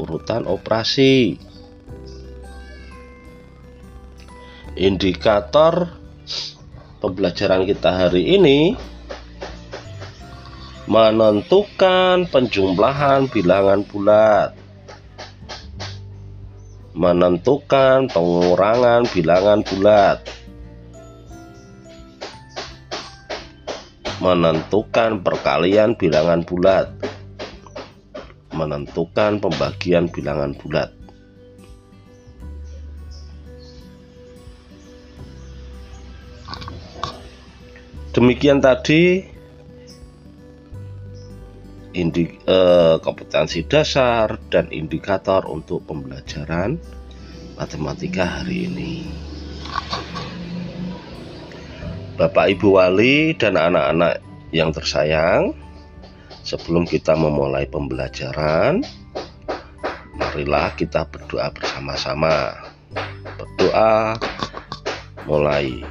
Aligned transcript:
urutan 0.00 0.48
operasi. 0.48 1.36
Indikator 4.74 5.92
pembelajaran 6.98 7.68
kita 7.68 7.90
hari 7.94 8.34
ini 8.34 8.74
menentukan 10.90 12.26
penjumlahan 12.28 13.30
bilangan 13.30 13.86
bulat 13.86 14.50
menentukan 16.94 18.06
pengurangan 18.12 19.02
bilangan 19.10 19.66
bulat 19.66 20.22
menentukan 24.24 25.20
perkalian 25.20 25.92
bilangan 26.00 26.40
bulat. 26.48 26.88
Menentukan 28.56 29.36
pembagian 29.36 30.08
bilangan 30.08 30.56
bulat. 30.56 30.88
Demikian 38.16 38.64
tadi 38.64 39.20
indik, 41.92 42.40
eh, 42.48 42.96
kompetensi 43.04 43.66
dasar 43.68 44.40
dan 44.48 44.72
indikator 44.72 45.44
untuk 45.50 45.84
pembelajaran 45.84 46.80
matematika 47.60 48.40
hari 48.40 48.70
ini 48.70 49.04
Bapak 52.14 52.46
Ibu 52.46 52.78
Wali 52.78 53.34
dan 53.34 53.58
anak-anak 53.58 54.22
yang 54.54 54.70
tersayang, 54.70 55.50
sebelum 56.46 56.86
kita 56.86 57.18
memulai 57.18 57.66
pembelajaran, 57.66 58.86
marilah 60.14 60.70
kita 60.78 61.10
berdoa 61.10 61.50
bersama-sama. 61.50 62.54
Berdoa 63.34 64.14
mulai. 65.26 65.82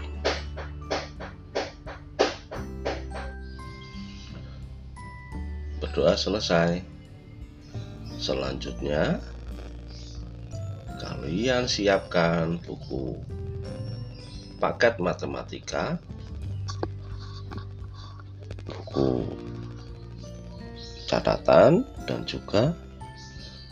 Berdoa 5.83 6.15
selesai. 6.15 6.79
Selanjutnya, 8.15 9.19
kalian 11.03 11.67
siapkan 11.67 12.63
buku 12.63 13.19
paket 14.63 14.95
matematika 15.03 15.99
catatan 21.13 21.85
dan 22.09 22.25
juga 22.25 22.73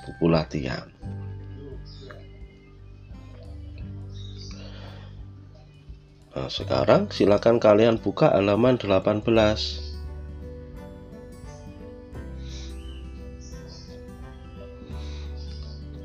buku 0.06 0.30
latihan. 0.30 0.86
Nah, 6.32 6.48
sekarang 6.48 7.10
silakan 7.10 7.58
kalian 7.58 7.98
buka 7.98 8.32
halaman 8.32 8.78
18. 8.78 9.26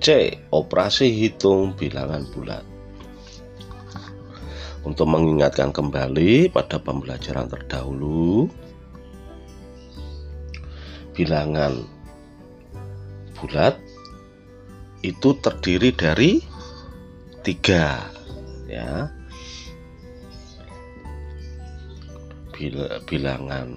C. 0.03 0.07
Operasi 0.51 1.15
hitung 1.15 1.77
bilangan 1.77 2.27
bulat. 2.33 2.65
Untuk 4.87 5.11
mengingatkan 5.11 5.75
kembali 5.75 6.51
pada 6.55 6.79
pembelajaran 6.79 7.51
terdahulu, 7.51 8.47
bilangan 11.17 11.81
bulat 13.33 13.81
itu 15.01 15.33
terdiri 15.41 15.91
dari 15.97 16.45
tiga 17.41 18.05
ya. 18.69 19.09
Bil 22.53 22.85
bilangan 23.09 23.69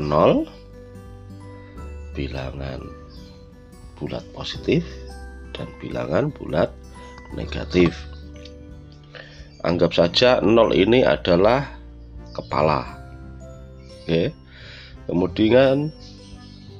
nol 0.00 0.48
bilangan 2.16 2.80
bulat 4.00 4.24
positif 4.32 4.84
dan 5.52 5.68
bilangan 5.80 6.32
bulat 6.32 6.72
negatif. 7.36 7.92
Anggap 9.64 9.92
saja 9.92 10.40
nol 10.40 10.72
ini 10.72 11.04
adalah 11.04 11.64
kepala 12.32 12.84
oke. 14.04 14.32
Kemudian 15.08 15.90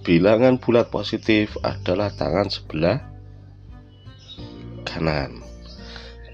bilangan 0.03 0.59
bulat 0.59 0.91
positif 0.91 1.55
adalah 1.63 2.11
tangan 2.15 2.51
sebelah 2.51 2.99
kanan. 4.83 5.43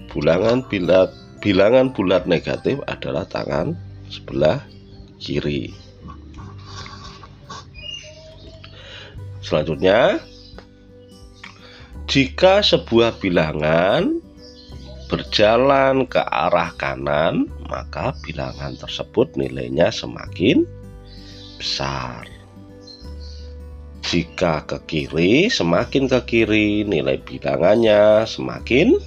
Bilangan 0.09 0.65
bulat 0.65 1.09
bilangan 1.39 1.93
bulat 1.93 2.25
negatif 2.25 2.81
adalah 2.89 3.29
tangan 3.29 3.77
sebelah 4.09 4.65
kiri. 5.21 5.69
Selanjutnya, 9.39 10.19
jika 12.09 12.65
sebuah 12.65 13.21
bilangan 13.21 14.17
berjalan 15.09 16.05
ke 16.05 16.21
arah 16.21 16.69
kanan, 16.77 17.49
maka 17.65 18.13
bilangan 18.25 18.77
tersebut 18.77 19.33
nilainya 19.37 19.89
semakin 19.89 20.65
besar. 21.57 22.38
Jika 24.09 24.65
ke 24.65 24.81
kiri, 24.89 25.53
semakin 25.53 26.09
ke 26.09 26.19
kiri 26.25 26.81
nilai 26.81 27.21
bilangannya 27.21 28.25
semakin 28.25 28.97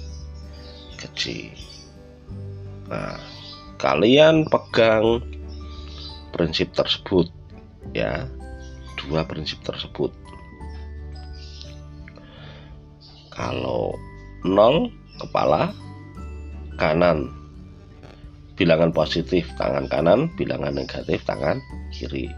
kecil. 0.95 1.51
Nah, 2.87 3.19
kalian 3.75 4.47
pegang 4.47 5.19
prinsip 6.31 6.71
tersebut 6.71 7.27
ya. 7.91 8.31
Dua 8.95 9.27
prinsip 9.27 9.59
tersebut. 9.67 10.15
Kalau 13.27 13.99
nol 14.47 14.87
kepala 15.19 15.75
kanan 16.79 17.27
bilangan 18.55 18.95
positif 18.95 19.51
tangan 19.59 19.91
kanan 19.91 20.31
bilangan 20.39 20.79
negatif 20.79 21.25
tangan 21.27 21.59
kiri 21.91 22.29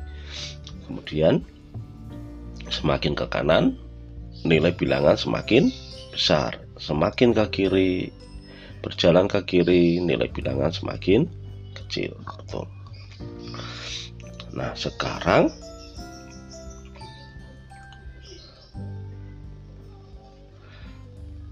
kemudian 0.87 1.43
semakin 2.69 3.13
ke 3.13 3.25
kanan 3.29 3.77
nilai 4.45 4.73
bilangan 4.73 5.17
semakin 5.17 5.73
besar. 6.13 6.61
Semakin 6.75 7.31
ke 7.31 7.45
kiri 7.49 7.91
berjalan 8.83 9.25
ke 9.25 9.41
kiri 9.47 10.03
nilai 10.03 10.27
bilangan 10.29 10.69
semakin 10.69 11.25
kecil. 11.73 12.15
Betul 12.19 12.67
nah 14.55 14.71
sekarang 14.71 15.51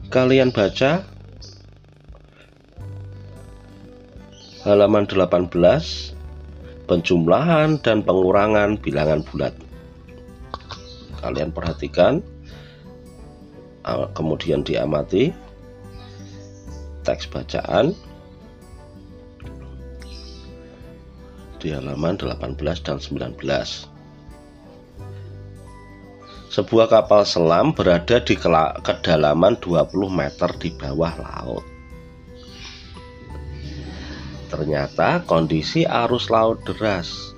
kalian 0.08 0.56
baca 0.56 1.04
halaman 4.64 5.04
18 5.04 5.52
penjumlahan 6.88 7.76
dan 7.84 8.08
pengurangan 8.08 8.80
bilangan 8.80 9.20
bulat 9.28 9.52
kalian 11.24 11.56
perhatikan 11.56 12.20
kemudian 14.14 14.62
diamati 14.62 15.32
teks 17.08 17.32
bacaan 17.32 17.96
di 21.64 21.72
halaman 21.72 22.20
18 22.20 22.60
dan 22.84 23.00
19 23.00 23.40
sebuah 26.54 26.86
kapal 26.86 27.26
selam 27.26 27.74
berada 27.74 28.22
di 28.22 28.38
kedalaman 28.38 29.58
20 29.58 29.90
meter 30.14 30.54
di 30.62 30.70
bawah 30.70 31.18
laut. 31.18 31.66
Ternyata 34.54 35.26
kondisi 35.26 35.82
arus 35.82 36.30
laut 36.30 36.62
deras. 36.62 37.33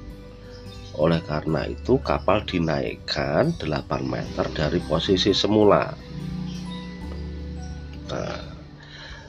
Oleh 0.95 1.19
karena 1.23 1.67
itu 1.67 1.99
kapal 1.99 2.43
dinaikkan 2.47 3.51
8 3.59 3.67
meter 4.07 4.45
dari 4.55 4.79
posisi 4.87 5.35
semula. 5.35 5.91
Nah, 8.11 8.39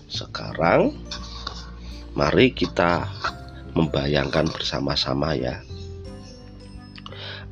sekarang 0.07 0.95
mari 2.15 2.55
kita 2.55 3.11
membayangkan 3.75 4.49
bersama-sama 4.49 5.35
ya 5.37 5.67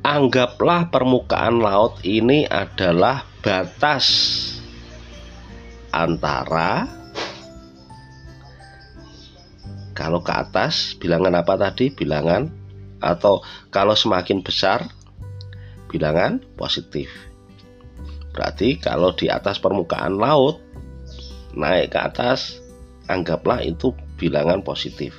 anggaplah 0.05 0.93
permukaan 0.93 1.57
laut 1.57 1.97
ini 2.05 2.45
adalah 2.45 3.25
batas 3.41 4.05
antara 5.89 6.85
kalau 9.97 10.21
ke 10.21 10.29
atas 10.29 10.93
bilangan 11.01 11.41
apa 11.41 11.57
tadi 11.57 11.89
bilangan 11.89 12.53
atau 12.99 13.43
kalau 13.71 13.95
semakin 13.95 14.43
besar 14.43 14.87
bilangan 15.91 16.43
positif. 16.59 17.07
Berarti 18.35 18.75
kalau 18.79 19.15
di 19.15 19.31
atas 19.31 19.59
permukaan 19.63 20.19
laut 20.19 20.59
naik 21.55 21.95
ke 21.95 21.99
atas 22.03 22.59
anggaplah 23.07 23.63
itu 23.63 23.95
bilangan 24.19 24.59
positif. 24.59 25.15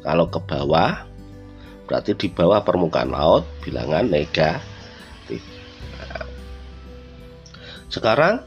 Kalau 0.00 0.32
ke 0.32 0.40
bawah 0.40 1.04
berarti 1.86 2.16
di 2.16 2.32
bawah 2.32 2.64
permukaan 2.64 3.12
laut 3.12 3.44
bilangan 3.60 4.08
negatif. 4.08 5.44
Sekarang 7.92 8.40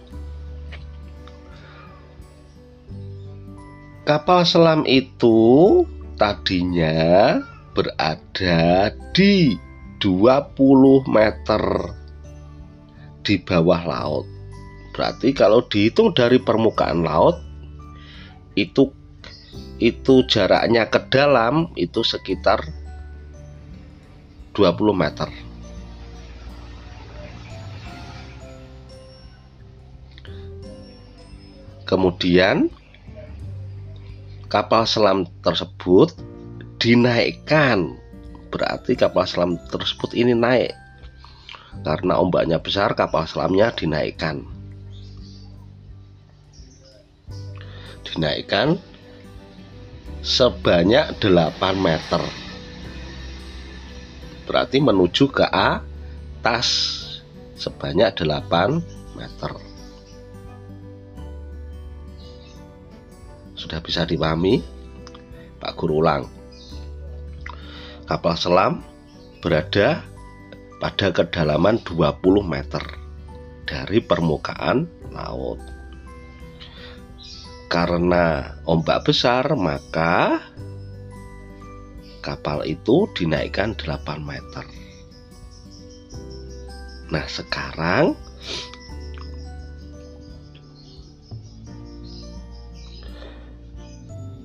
kapal 4.01 4.41
selam 4.49 4.81
itu 4.89 5.37
tadinya 6.17 7.37
berada 7.75 8.95
di 9.11 9.59
20 9.99 11.11
meter 11.11 11.63
di 13.21 13.35
bawah 13.43 13.81
laut 13.83 14.25
berarti 14.95 15.35
kalau 15.35 15.59
dihitung 15.67 16.15
dari 16.15 16.39
permukaan 16.39 17.03
laut 17.03 17.35
itu 18.55 18.95
itu 19.75 20.23
jaraknya 20.23 20.87
ke 20.87 21.03
dalam 21.11 21.75
itu 21.75 21.99
sekitar 21.99 22.63
20 24.55 24.95
meter. 24.95 25.27
Kemudian 31.85 32.71
kapal 34.47 34.87
selam 34.89 35.27
tersebut 35.43 36.15
dinaikkan. 36.79 37.97
Berarti 38.49 38.95
kapal 38.95 39.27
selam 39.27 39.59
tersebut 39.67 40.15
ini 40.15 40.31
naik. 40.31 40.71
Karena 41.83 42.23
ombaknya 42.23 42.57
besar, 42.57 42.95
kapal 42.95 43.27
selamnya 43.27 43.75
dinaikkan. 43.75 44.47
Dinaikkan 48.07 48.79
sebanyak 50.25 51.21
8 51.21 51.61
meter 51.77 52.23
berarti 54.49 54.81
menuju 54.81 55.29
ke 55.29 55.45
atas 55.45 56.69
sebanyak 57.53 58.09
8 58.17 59.17
meter 59.17 59.51
sudah 63.53 63.79
bisa 63.85 64.01
dipahami 64.05 64.65
Pak 65.61 65.73
Guru 65.77 66.01
ulang 66.01 66.25
kapal 68.05 68.37
selam 68.37 68.85
berada 69.41 70.05
pada 70.77 71.09
kedalaman 71.09 71.81
20 71.81 72.21
meter 72.45 72.83
dari 73.65 73.97
permukaan 74.01 74.85
laut 75.09 75.57
karena 77.65 78.55
ombak 78.69 79.09
besar 79.09 79.57
maka 79.57 80.37
kapal 82.25 82.65
itu 82.65 83.05
dinaikkan 83.13 83.77
8 83.77 84.01
meter. 84.17 84.65
Nah, 87.13 87.25
sekarang 87.29 88.17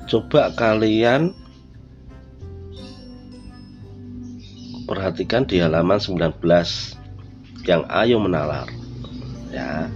coba 0.04 0.52
kalian 0.52 1.32
perhatikan 4.90 5.46
di 5.46 5.62
halaman 5.62 6.02
19 6.02 6.42
yang 7.62 7.86
ayo 7.86 8.18
menalar. 8.18 8.66
Ya. 9.54 9.86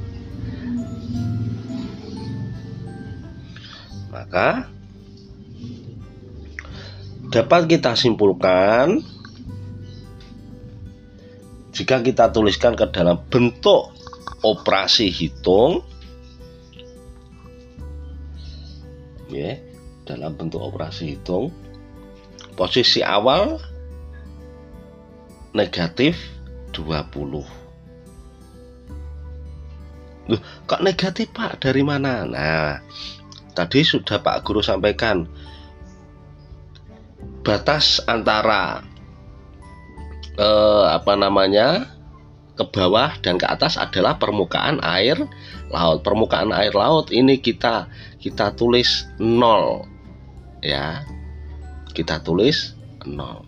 Maka 4.14 4.70
dapat 7.34 7.66
kita 7.66 7.98
simpulkan 7.98 9.02
jika 11.74 11.98
kita 11.98 12.30
tuliskan 12.30 12.78
ke 12.78 12.86
dalam 12.94 13.18
bentuk 13.26 13.90
operasi 14.46 15.10
hitung 15.10 15.82
ya 19.26 19.58
dalam 20.06 20.38
bentuk 20.38 20.62
operasi 20.62 21.18
hitung 21.18 21.50
posisi 22.54 23.02
awal 23.02 23.58
negatif 25.54 26.18
20 26.74 27.64
Loh, 30.24 30.40
kok 30.64 30.80
negatif 30.80 31.28
Pak? 31.36 31.60
Dari 31.60 31.84
mana? 31.84 32.24
Nah, 32.24 32.80
tadi 33.52 33.84
sudah 33.84 34.24
Pak 34.24 34.40
Guru 34.40 34.64
sampaikan 34.64 35.28
batas 37.44 38.00
antara 38.08 38.80
eh, 40.40 40.84
apa 40.88 41.12
namanya 41.12 41.92
ke 42.56 42.64
bawah 42.64 43.12
dan 43.20 43.36
ke 43.36 43.44
atas 43.44 43.76
adalah 43.76 44.16
permukaan 44.16 44.80
air 44.80 45.20
laut. 45.68 46.00
Permukaan 46.00 46.56
air 46.56 46.72
laut 46.72 47.12
ini 47.12 47.36
kita 47.36 47.92
kita 48.16 48.56
tulis 48.56 49.04
nol 49.20 49.84
ya. 50.64 51.04
Kita 51.92 52.24
tulis 52.24 52.72
nol. 53.04 53.44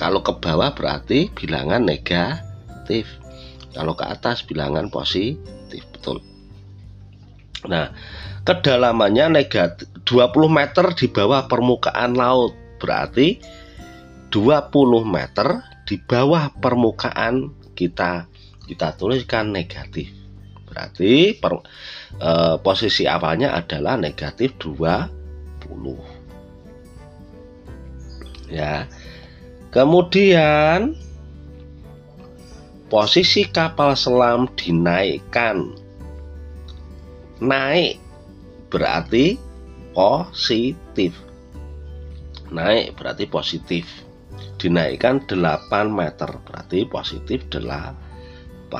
Kalau 0.00 0.24
ke 0.24 0.32
bawah 0.32 0.72
berarti 0.72 1.28
bilangan 1.28 1.84
negatif. 1.84 3.04
Kalau 3.76 3.92
ke 3.92 4.08
atas 4.08 4.40
bilangan 4.48 4.88
positif, 4.88 5.84
betul. 5.92 6.24
Nah, 7.68 7.92
kedalamannya 8.48 9.44
negatif 9.44 9.92
20 10.08 10.48
meter 10.48 10.96
di 10.96 11.06
bawah 11.12 11.44
permukaan 11.44 12.16
laut 12.16 12.56
berarti 12.80 13.36
20 14.32 15.04
meter 15.04 15.60
di 15.84 16.00
bawah 16.00 16.48
permukaan 16.56 17.52
kita 17.76 18.24
kita 18.64 18.96
tuliskan 18.96 19.52
negatif 19.52 20.08
berarti 20.64 21.34
per, 21.36 21.60
e, 22.16 22.30
posisi 22.62 23.04
awalnya 23.04 23.52
adalah 23.52 24.00
negatif 24.00 24.56
20 24.56 26.20
Ya. 28.50 28.90
Kemudian 29.70 30.98
posisi 32.90 33.46
kapal 33.46 33.94
selam 33.94 34.50
dinaikkan. 34.58 35.78
Naik 37.38 38.02
berarti 38.66 39.38
positif. 39.94 41.14
Naik 42.50 42.98
berarti 42.98 43.30
positif. 43.30 43.86
Dinaikkan 44.58 45.22
8 45.24 45.38
meter 45.86 46.30
berarti 46.42 46.84
positif 46.90 47.46
8. 47.48 48.74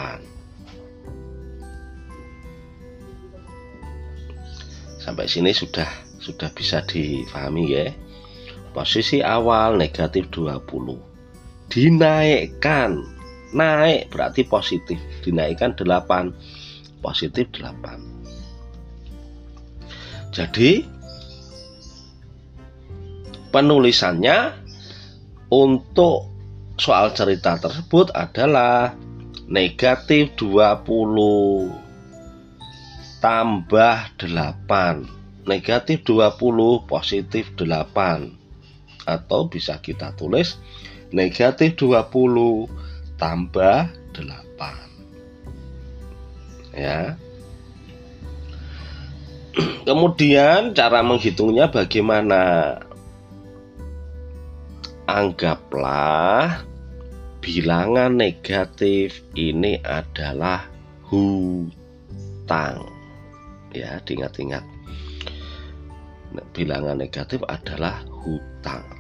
Sampai 5.01 5.31
sini 5.31 5.55
sudah 5.55 5.89
sudah 6.19 6.51
bisa 6.53 6.83
difahami 6.83 7.65
ya. 7.73 7.89
Posisi 8.71 9.19
awal 9.19 9.75
negatif 9.77 10.31
20. 10.31 11.71
Dinaikkan. 11.71 13.03
Naik 13.51 14.15
berarti 14.15 14.47
positif. 14.47 15.03
Dinaikkan 15.27 15.75
8. 15.75 17.03
Positif 17.03 17.51
8. 17.51 20.31
Jadi 20.31 20.87
penulisannya 23.51 24.55
untuk 25.51 26.31
soal 26.79 27.11
cerita 27.13 27.59
tersebut 27.59 28.15
adalah 28.15 28.95
negatif 29.51 30.39
20 30.39 30.87
tambah 33.19 33.97
8 34.17 35.45
negatif 35.51 36.07
20 36.07 36.87
positif 36.87 37.51
8 37.59 38.40
atau 39.11 39.51
bisa 39.51 39.83
kita 39.83 40.15
tulis 40.15 40.55
negatif 41.11 41.75
20 41.75 42.71
tambah 43.19 43.91
8 44.15 44.91
ya. 46.75 47.19
Kemudian 49.89 50.73
cara 50.77 51.03
menghitungnya 51.03 51.71
bagaimana? 51.71 52.43
Anggaplah 55.11 56.63
bilangan 57.43 58.15
negatif 58.15 59.27
ini 59.35 59.83
adalah 59.83 60.71
hutang. 61.11 62.87
Ya 63.75 63.99
diingat-ingat. 64.07 64.63
Bilangan 66.55 66.95
negatif 67.03 67.43
adalah 67.51 68.07
hutang. 68.07 69.00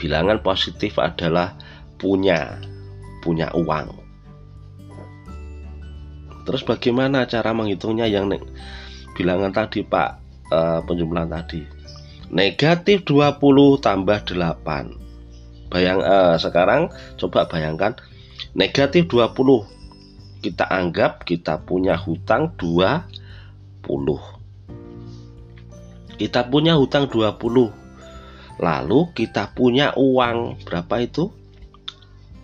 Bilangan 0.00 0.40
positif 0.40 0.96
adalah 0.96 1.52
punya, 2.00 2.56
punya 3.20 3.52
uang. 3.52 3.92
Terus 6.48 6.64
bagaimana 6.64 7.28
cara 7.28 7.52
menghitungnya 7.52 8.08
yang 8.08 8.32
bilangan 9.12 9.52
tadi 9.52 9.84
Pak 9.84 10.10
e, 10.48 10.58
penjumlahan 10.88 11.28
tadi? 11.28 11.60
Negatif 12.32 13.04
20 13.04 13.36
tambah 13.84 14.18
8. 14.24 15.68
Bayang 15.68 16.00
e, 16.00 16.40
sekarang 16.40 16.88
coba 17.20 17.44
bayangkan 17.44 17.92
negatif 18.56 19.04
20 19.04 20.40
kita 20.40 20.64
anggap 20.64 21.28
kita 21.28 21.60
punya 21.60 22.00
hutang 22.00 22.56
20 22.56 23.04
kita 26.16 26.40
punya 26.48 26.74
hutang 26.80 27.06
20 27.06 27.79
lalu 28.60 29.08
kita 29.16 29.50
punya 29.56 29.96
uang. 29.96 30.60
Berapa 30.68 31.00
itu? 31.00 31.32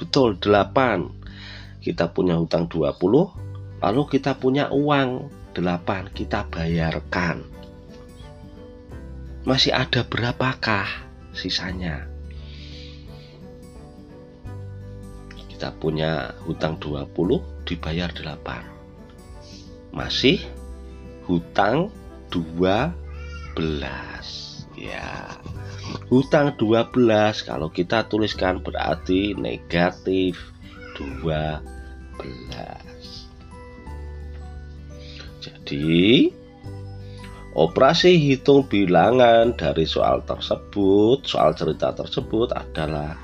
Betul 0.01 0.41
8 0.41 1.85
kita 1.85 2.11
punya 2.11 2.41
hutang 2.41 2.67
20 2.67 2.97
lalu 3.85 4.03
kita 4.11 4.35
punya 4.41 4.73
uang 4.73 5.29
8 5.53 6.17
kita 6.17 6.49
bayarkan. 6.49 7.45
Masih 9.47 9.77
ada 9.77 10.03
berapakah 10.03 10.89
sisanya? 11.31 12.09
Kita 15.47 15.73
punya 15.77 16.35
hutang 16.45 16.77
20 16.81 17.65
dibayar 17.65 18.11
8 18.13 18.77
masih 19.97 20.45
hutang 21.25 21.89
2 22.29 22.93
ya. 24.79 25.41
Hutang 26.07 26.55
12 26.55 26.93
kalau 27.43 27.73
kita 27.73 28.07
tuliskan 28.07 28.63
berarti 28.63 29.35
negatif 29.35 30.39
12 30.95 31.77
jadi 35.43 36.33
operasi 37.57 38.19
hitung 38.21 38.67
bilangan 38.69 39.55
dari 39.57 39.85
soal 39.89 40.23
tersebut 40.25 41.25
soal 41.25 41.55
cerita 41.57 41.93
tersebut 41.93 42.53
adalah 42.53 43.17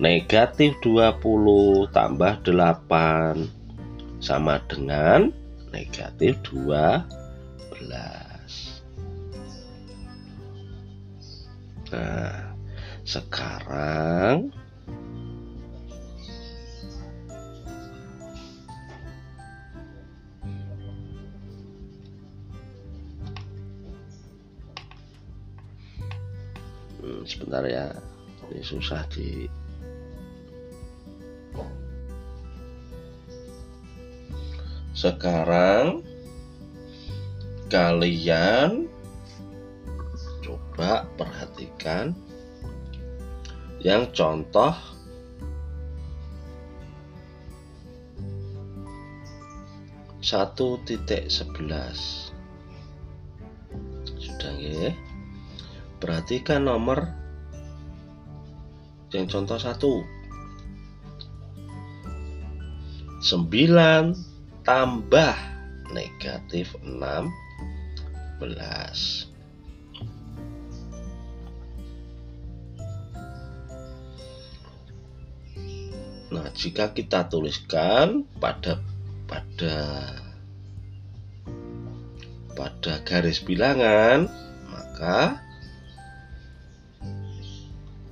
negatif 0.00 0.76
20 0.84 1.92
tambah 1.92 2.32
8 2.44 4.20
sama 4.20 4.60
dengan 4.68 5.32
negatif 5.72 6.36
12 6.52 8.19
Nah, 11.90 12.54
sekarang 13.02 14.54
hmm, 27.02 27.26
sebentar 27.26 27.66
ya 27.66 27.90
ini 28.54 28.62
susah 28.62 29.02
di 29.10 29.50
sekarang 35.00 36.04
kalian 37.72 38.84
coba 40.44 41.08
perhatikan 41.16 41.39
yang 43.80 44.12
contoh 44.12 44.76
satu 50.20 50.76
titik 50.84 51.32
sebelas. 51.32 52.28
Sudah 54.20 54.52
ya 54.60 54.92
perhatikan 55.96 56.68
nomor 56.68 57.08
yang 59.16 59.24
contoh 59.26 59.56
satu. 59.56 60.04
Sembilan 63.20 64.16
tambah 64.64 65.36
negatif 65.92 66.72
enam 66.84 67.28
belas 68.40 69.29
jika 76.54 76.92
kita 76.94 77.26
tuliskan 77.30 78.26
pada 78.38 78.78
pada 79.30 79.76
pada 82.54 82.92
garis 83.06 83.40
bilangan, 83.40 84.28
maka 84.68 85.40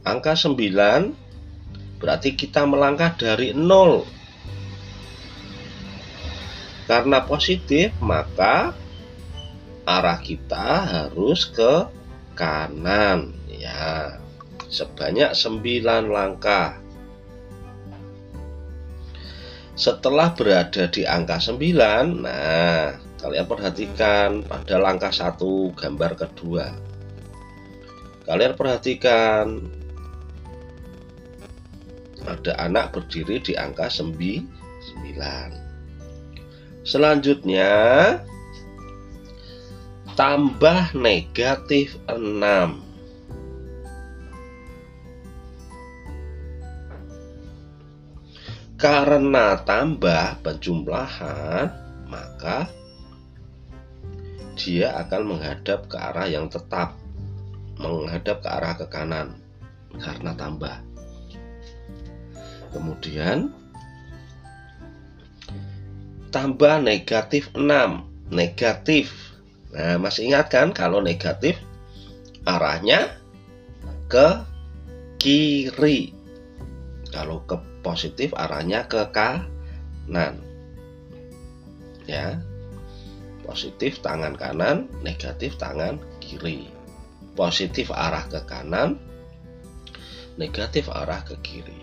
angka 0.09 0.33
9 0.33 1.13
berarti 2.01 2.33
kita 2.33 2.65
melangkah 2.65 3.13
dari 3.19 3.53
0. 3.53 4.07
Karena 6.89 7.21
positif, 7.29 7.93
maka 8.01 8.73
arah 9.85 10.17
kita 10.25 10.89
harus 10.89 11.45
ke 11.45 11.85
kanan 12.33 13.37
ya. 13.53 14.17
Sebanyak 14.73 15.37
9 15.37 16.09
langkah. 16.09 16.81
Setelah 19.79 20.35
berada 20.35 20.91
di 20.91 21.07
angka 21.07 21.39
9, 21.39 22.27
nah 22.27 22.99
kalian 23.23 23.47
perhatikan 23.47 24.43
pada 24.43 24.75
langkah 24.75 25.15
satu 25.15 25.71
gambar 25.79 26.19
kedua. 26.19 26.75
Kalian 28.27 28.59
perhatikan 28.59 29.63
ada 32.27 32.59
anak 32.59 32.91
berdiri 32.91 33.39
di 33.39 33.55
angka 33.55 33.87
9. 33.87 34.11
Selanjutnya 36.83 37.71
tambah 40.19 40.91
negatif 40.99 41.95
6. 42.11 42.88
Karena 48.79 49.59
tambah 49.67 50.39
penjumlahan 50.47 51.67
maka 52.07 52.71
dia 54.55 54.95
akan 55.03 55.35
menghadap 55.35 55.91
ke 55.91 55.99
arah 55.99 56.31
yang 56.31 56.47
tetap 56.47 56.95
menghadap 57.79 58.39
ke 58.43 58.49
arah 58.49 58.75
ke 58.79 58.87
kanan 58.87 59.39
karena 59.99 60.35
tambah. 60.35 60.79
Kemudian 62.71 63.51
tambah 66.31 66.79
negatif 66.79 67.51
6 67.55 68.31
negatif. 68.31 69.11
Nah 69.75 69.99
masih 69.99 70.31
ingat 70.31 70.55
kan 70.55 70.71
kalau 70.71 71.03
negatif 71.03 71.59
arahnya 72.47 73.11
ke 74.07 74.43
kiri. 75.19 76.15
Kalau 77.09 77.43
ke 77.49 77.68
positif 77.81 78.35
arahnya 78.35 78.87
ke 78.87 79.09
kanan. 79.15 80.43
Ya. 82.05 82.43
Positif 83.49 84.05
tangan 84.05 84.37
kanan 84.37 84.93
negatif 85.01 85.57
tangan 85.57 85.97
kiri. 86.21 86.69
Positif 87.33 87.89
arah 87.89 88.29
ke 88.29 88.45
kanan 88.45 89.01
negatif 90.37 90.87
arah 90.93 91.25
ke 91.25 91.35
kiri. 91.41 91.81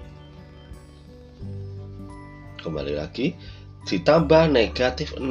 Kembali 2.61 2.93
lagi 2.93 3.33
ditambah 3.85 4.49
negatif 4.49 5.13
6 5.17 5.25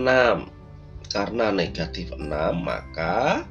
karena 1.10 1.46
negatif 1.50 2.10
6 2.14 2.30
maka 2.62 3.42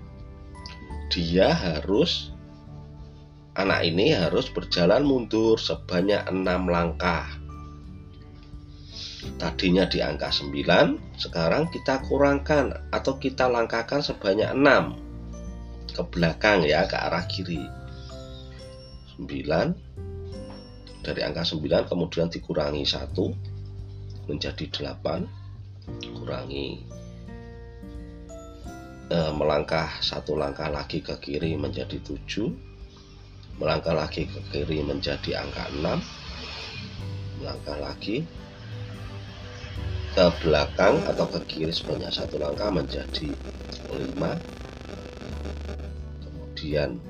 dia 1.11 1.51
harus 1.51 2.32
anak 3.53 3.85
ini 3.85 4.17
harus 4.17 4.49
berjalan 4.49 5.05
mundur 5.05 5.61
sebanyak 5.61 6.25
enam 6.25 6.65
langkah. 6.65 7.29
Tadinya 9.39 9.87
di 9.87 10.03
angka 10.03 10.33
9, 10.33 11.15
sekarang 11.15 11.71
kita 11.71 12.03
kurangkan 12.03 12.75
atau 12.91 13.15
kita 13.15 13.47
langkahkan 13.47 14.03
sebanyak 14.03 14.51
6 14.51 15.95
ke 15.95 16.03
belakang 16.11 16.65
ya, 16.67 16.83
ke 16.89 16.97
arah 16.97 17.23
kiri. 17.29 17.63
9 19.15 21.05
dari 21.05 21.21
angka 21.23 21.45
9 21.45 21.87
kemudian 21.87 22.27
dikurangi 22.27 22.83
1 22.83 24.27
menjadi 24.27 24.65
8 24.97 26.19
kurangi. 26.19 26.83
E, 29.13 29.17
melangkah 29.35 29.99
satu 29.99 30.33
langkah 30.33 30.71
lagi 30.71 31.03
ke 31.03 31.13
kiri 31.19 31.53
menjadi 31.59 31.99
7 32.01 32.72
melangkah 33.57 33.93
lagi 33.93 34.25
ke 34.25 34.39
kiri 34.49 34.81
menjadi 34.81 35.45
angka 35.45 35.69
6 35.69 37.41
melangkah 37.41 37.77
lagi 37.77 38.25
ke 40.13 40.25
belakang 40.45 41.01
atau 41.09 41.25
ke 41.25 41.39
kiri 41.49 41.73
sebanyak 41.73 42.13
satu 42.13 42.37
langkah 42.37 42.69
menjadi 42.69 43.33
5 43.89 43.93
kemudian 46.21 47.01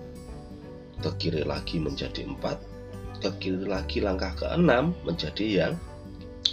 ke 1.04 1.10
kiri 1.20 1.44
lagi 1.44 1.80
menjadi 1.80 2.24
4 2.28 3.24
ke 3.24 3.30
kiri 3.40 3.68
lagi 3.68 4.00
langkah 4.04 4.32
ke 4.36 4.46
6 4.48 4.64
menjadi 5.08 5.46
yang 5.64 5.74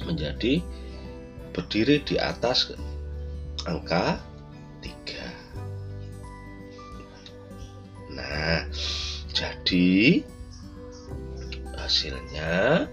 menjadi 0.06 0.62
berdiri 1.50 1.99
di 2.06 2.14
atas 2.18 2.70
angka 3.66 4.23
3 4.82 5.20
jadi 9.71 10.26
hasilnya 11.78 12.91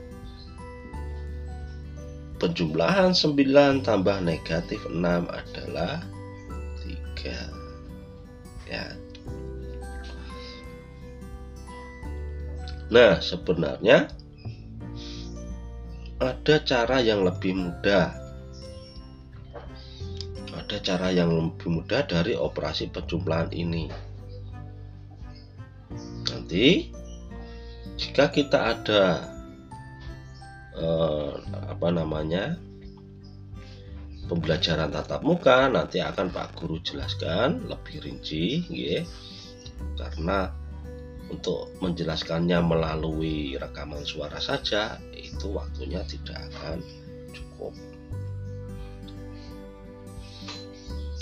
penjumlahan 2.38 3.18
9 3.18 3.82
tambah 3.82 4.22
negatif 4.22 4.86
6 4.86 5.02
adalah 5.26 6.06
3 7.18 8.70
ya. 8.70 8.94
Nah 12.94 13.18
sebenarnya 13.26 14.14
ada 16.22 16.56
cara 16.62 17.02
yang 17.02 17.26
lebih 17.26 17.58
mudah. 17.58 18.14
Ada 20.54 20.78
cara 20.86 21.10
yang 21.10 21.34
lebih 21.34 21.74
mudah 21.74 22.06
dari 22.06 22.38
operasi 22.38 22.94
penjumlahan 22.94 23.50
ini 23.58 24.07
nanti 26.48 26.96
jika 28.00 28.32
kita 28.32 28.72
ada 28.72 29.20
eh, 30.80 31.36
apa 31.44 31.92
namanya 31.92 32.56
pembelajaran 34.32 34.96
tatap 34.96 35.28
muka 35.28 35.68
nanti 35.68 36.00
akan 36.00 36.32
Pak 36.32 36.56
Guru 36.56 36.80
jelaskan 36.80 37.68
lebih 37.68 38.00
rinci 38.00 38.64
ya 38.72 39.04
karena 40.00 40.56
untuk 41.28 41.68
menjelaskannya 41.84 42.64
melalui 42.64 43.60
rekaman 43.60 44.08
suara 44.08 44.40
saja 44.40 45.04
itu 45.12 45.52
waktunya 45.52 46.00
tidak 46.08 46.48
akan 46.48 46.80
cukup. 47.36 47.76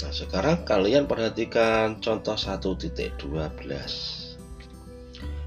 Nah 0.06 0.14
sekarang 0.14 0.70
kalian 0.70 1.10
perhatikan 1.10 1.98
contoh 1.98 2.38
1.12 2.38 4.15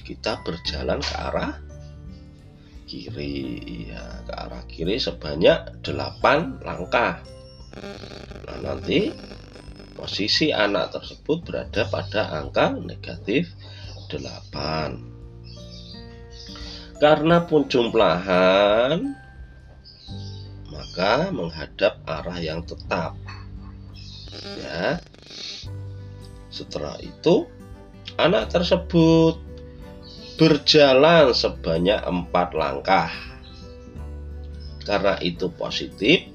kita 0.01 0.41
berjalan 0.41 1.05
ke 1.05 1.13
arah 1.21 1.53
kiri. 2.89 3.61
Ya 3.93 4.25
ke 4.25 4.33
arah 4.33 4.65
kiri 4.65 4.97
sebanyak 4.97 5.85
8 5.85 6.65
langkah 6.65 7.21
Nah, 7.71 8.59
nanti 8.59 9.07
posisi 9.95 10.51
anak 10.51 10.99
tersebut 10.99 11.47
berada 11.47 11.87
pada 11.87 12.27
angka 12.35 12.75
negatif 12.75 13.47
8. 14.11 16.99
Karena 16.99 17.47
pun 17.47 17.71
jumlahan 17.71 19.15
maka 20.67 21.31
menghadap 21.31 22.03
arah 22.03 22.39
yang 22.43 22.67
tetap. 22.67 23.15
Ya. 24.59 24.99
Setelah 26.51 26.99
itu 26.99 27.47
anak 28.19 28.51
tersebut 28.51 29.39
berjalan 30.35 31.31
sebanyak 31.31 32.03
empat 32.03 32.51
langkah. 32.57 33.13
Karena 34.83 35.15
itu 35.21 35.47
positif, 35.53 36.25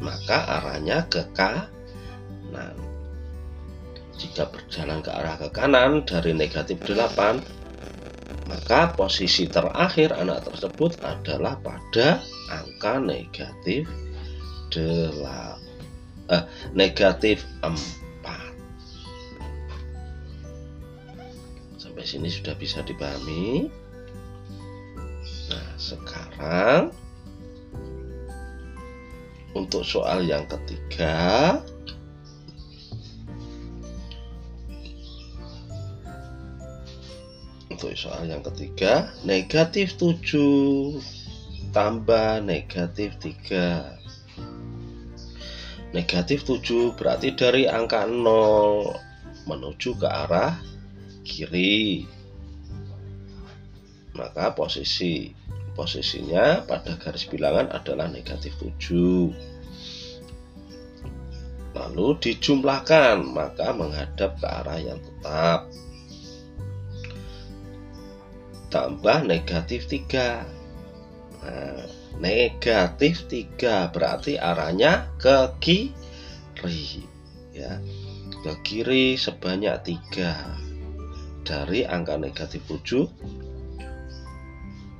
maka 0.00 0.44
arahnya 0.60 1.08
ke 1.08 1.24
kanan. 1.32 2.76
Jika 4.16 4.48
berjalan 4.48 5.04
ke 5.04 5.12
arah 5.12 5.36
ke 5.36 5.48
kanan 5.52 6.04
dari 6.08 6.32
negatif 6.32 6.80
8, 6.88 7.44
maka 8.48 8.96
posisi 8.96 9.44
terakhir 9.50 10.16
anak 10.16 10.48
tersebut 10.48 10.96
adalah 11.04 11.60
pada 11.60 12.24
angka 12.48 12.96
negatif 13.02 13.84
8, 14.72 15.60
eh, 16.32 16.44
negatif 16.72 17.44
4. 17.60 17.76
Sampai 21.76 22.04
sini 22.08 22.32
sudah 22.32 22.56
bisa 22.56 22.80
dipahami. 22.84 23.68
Nah, 25.46 25.70
sekarang 25.78 27.05
untuk 29.56 29.80
soal 29.80 30.28
yang 30.28 30.44
ketiga. 30.44 31.56
Untuk 37.72 37.92
soal 37.92 38.24
yang 38.24 38.40
ketiga 38.40 39.12
Negatif 39.28 40.00
7 40.00 40.96
Tambah 41.76 42.40
negatif 42.40 43.20
3 43.20 45.92
Negatif 45.92 46.48
7 46.48 46.96
berarti 46.96 47.36
dari 47.36 47.68
angka 47.68 48.08
0 48.08 48.96
Menuju 49.44 49.92
ke 50.00 50.08
arah 50.08 50.56
kiri. 51.26 52.06
Maka 54.14 54.54
posisi 54.54 55.34
posisinya 55.76 56.64
pada 56.64 56.96
garis 56.96 57.28
bilangan 57.28 57.68
adalah 57.70 58.08
negatif 58.08 58.56
7 58.58 59.56
lalu 61.76 62.16
dijumlahkan 62.18 63.20
maka 63.20 63.76
menghadap 63.76 64.40
ke 64.40 64.46
arah 64.48 64.80
yang 64.80 64.96
tetap. 65.04 65.68
Tambah 68.72 69.18
negatif 69.28 69.86
3 69.86 71.44
nah, 71.44 71.84
negatif 72.18 73.28
3 73.28 73.92
berarti 73.92 74.40
arahnya 74.40 75.12
ke 75.20 75.52
kiri 75.60 77.04
ya. 77.52 77.78
Ke 78.40 78.52
kiri 78.64 79.20
sebanyak 79.20 79.76
3 80.16 81.46
dari 81.46 81.86
angka 81.86 82.18
negatif 82.18 82.64
7 82.66 83.06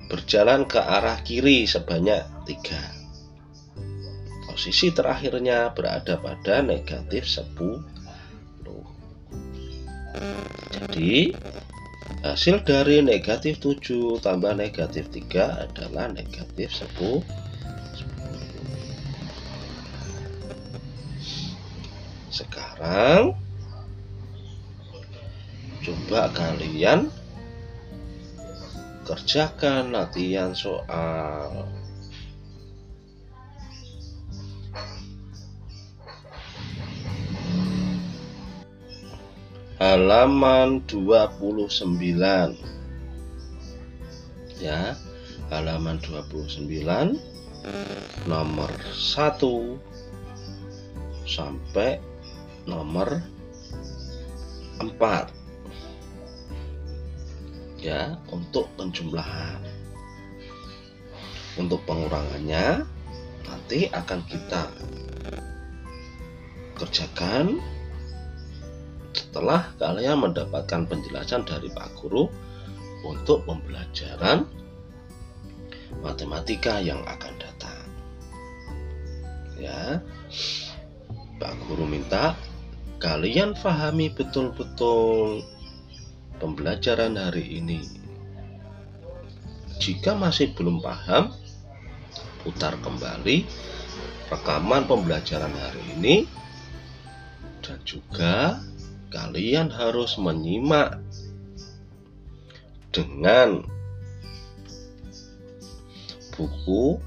berjalan 0.06 0.70
ke 0.70 0.78
arah 0.78 1.18
kiri 1.26 1.66
sebanyak 1.66 2.22
3 2.46 4.46
posisi 4.46 4.94
terakhirnya 4.94 5.74
berada 5.74 6.14
pada 6.16 6.62
negatif 6.62 7.26
10 7.28 7.82
jadi 10.72 11.36
hasil 12.22 12.62
dari 12.64 13.04
negatif 13.04 13.60
7 13.60 14.22
tambah 14.22 14.54
negatif 14.56 15.10
3 15.12 15.68
adalah 15.68 16.08
negatif 16.08 16.72
10 16.72 17.20
sekarang 22.32 23.36
coba 25.84 26.32
kalian 26.32 27.12
kerjakan 29.06 29.94
latihan 29.94 30.50
soal. 30.50 31.70
Halaman 39.76 40.88
29 40.88 42.56
ya 44.56 44.96
halaman 45.52 46.00
29 46.00 46.64
nomor 48.24 48.72
1 48.72 49.36
sampai 51.28 52.00
nomor 52.64 53.20
4 54.80 55.35
ya 57.86 58.18
untuk 58.34 58.66
penjumlahan 58.74 59.62
untuk 61.54 61.78
pengurangannya 61.86 62.82
nanti 63.46 63.86
akan 63.94 64.20
kita 64.26 64.74
kerjakan 66.74 67.62
setelah 69.14 69.70
kalian 69.78 70.18
mendapatkan 70.18 70.82
penjelasan 70.90 71.46
dari 71.46 71.70
Pak 71.70 71.94
Guru 72.02 72.26
untuk 73.06 73.46
pembelajaran 73.46 74.44
matematika 76.02 76.82
yang 76.82 77.00
akan 77.06 77.34
datang. 77.40 77.86
Ya. 79.56 80.04
Pak 81.40 81.54
Guru 81.64 81.88
minta 81.88 82.36
kalian 83.00 83.56
pahami 83.56 84.12
betul-betul 84.12 85.44
pembelajaran 86.38 87.16
hari 87.16 87.60
ini. 87.60 87.80
Jika 89.76 90.16
masih 90.16 90.56
belum 90.56 90.80
paham, 90.80 91.32
putar 92.46 92.78
kembali 92.80 93.46
rekaman 94.30 94.86
pembelajaran 94.90 95.52
hari 95.54 95.82
ini 95.98 96.16
dan 97.62 97.78
juga 97.82 98.58
kalian 99.10 99.70
harus 99.70 100.18
menyimak 100.18 100.98
dengan 102.90 103.62
buku 106.34 106.98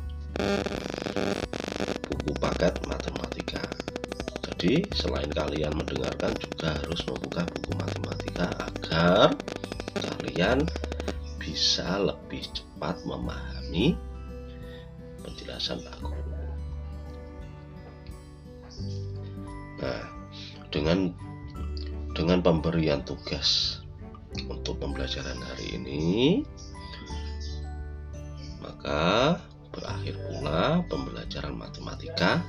buku 2.10 2.32
paket 2.40 2.74
matematika. 2.84 3.09
Jadi 4.60 4.92
selain 4.92 5.32
kalian 5.32 5.72
mendengarkan 5.72 6.36
juga 6.36 6.84
harus 6.84 7.08
membuka 7.08 7.48
buku 7.48 7.72
matematika 7.80 8.60
agar 8.60 9.40
kalian 9.96 10.68
bisa 11.40 11.96
lebih 11.96 12.44
cepat 12.52 13.00
memahami 13.08 13.96
penjelasan 15.24 15.80
aku. 15.80 16.12
Nah, 19.80 20.04
dengan 20.68 21.16
dengan 22.12 22.44
pemberian 22.44 23.00
tugas 23.08 23.80
untuk 24.44 24.76
pembelajaran 24.84 25.40
hari 25.40 25.80
ini 25.80 26.04
maka 28.60 29.40
berakhir 29.72 30.20
pula 30.20 30.84
pembelajaran 30.92 31.56
matematika 31.56 32.44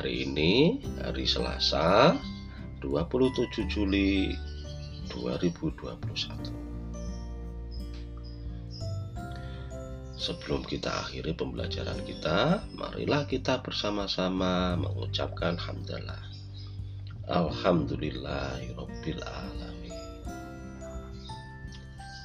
hari 0.00 0.24
ini 0.24 0.80
hari 1.04 1.28
Selasa 1.28 2.16
27 2.80 3.68
Juli 3.68 4.32
2021 5.12 5.76
Sebelum 10.16 10.64
kita 10.64 11.04
akhiri 11.04 11.36
pembelajaran 11.36 12.00
kita, 12.08 12.64
marilah 12.80 13.28
kita 13.28 13.60
bersama-sama 13.60 14.72
mengucapkan 14.80 15.60
hamdalah 15.60 16.24
Alhamdulillahirabbil 17.28 19.20
alamin. 19.20 20.00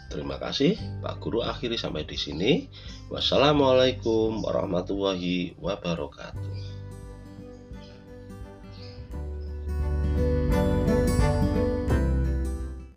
Terima 0.07 0.39
kasih 0.39 0.79
Pak 1.03 1.19
Guru 1.19 1.43
akhiri 1.43 1.75
sampai 1.75 2.07
di 2.07 2.15
sini. 2.15 2.71
Wassalamualaikum 3.11 4.47
warahmatullahi 4.47 5.59
wabarakatuh. 5.59 6.74